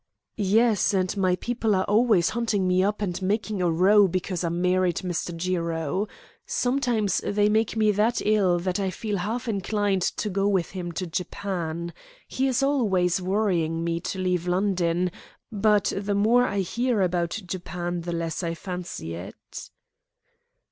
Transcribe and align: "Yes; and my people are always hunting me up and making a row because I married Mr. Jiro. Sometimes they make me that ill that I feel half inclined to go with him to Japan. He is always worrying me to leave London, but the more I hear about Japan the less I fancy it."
"Yes; 0.35 0.95
and 0.95 1.15
my 1.15 1.35
people 1.35 1.75
are 1.75 1.83
always 1.83 2.29
hunting 2.31 2.67
me 2.67 2.83
up 2.83 3.03
and 3.03 3.21
making 3.21 3.61
a 3.61 3.69
row 3.69 4.07
because 4.07 4.43
I 4.43 4.49
married 4.49 4.95
Mr. 5.03 5.35
Jiro. 5.37 6.07
Sometimes 6.43 7.19
they 7.19 7.49
make 7.49 7.77
me 7.77 7.91
that 7.91 8.19
ill 8.25 8.57
that 8.57 8.79
I 8.79 8.89
feel 8.89 9.17
half 9.17 9.47
inclined 9.47 10.01
to 10.01 10.27
go 10.27 10.47
with 10.47 10.71
him 10.71 10.91
to 10.93 11.05
Japan. 11.05 11.93
He 12.27 12.47
is 12.47 12.63
always 12.63 13.21
worrying 13.21 13.83
me 13.83 13.99
to 13.99 14.17
leave 14.17 14.47
London, 14.47 15.11
but 15.51 15.93
the 15.95 16.15
more 16.15 16.45
I 16.47 16.61
hear 16.61 17.03
about 17.03 17.39
Japan 17.45 18.01
the 18.01 18.11
less 18.11 18.41
I 18.41 18.55
fancy 18.55 19.13
it." 19.13 19.69